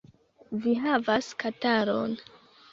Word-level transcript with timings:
Vi 0.63 0.73
havas 0.87 1.29
kataron. 1.45 2.19